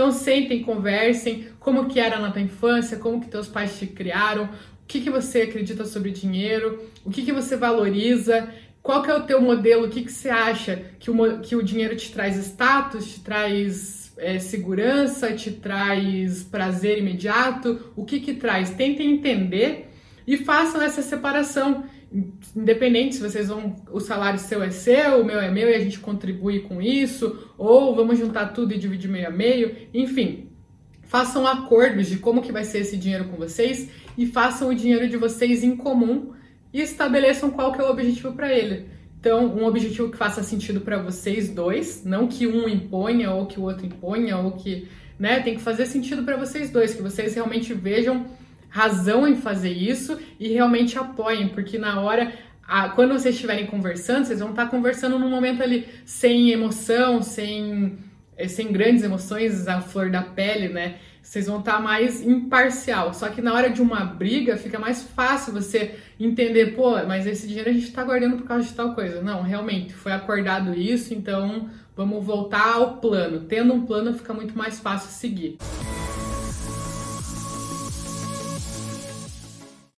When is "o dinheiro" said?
11.54-11.94, 34.68-35.08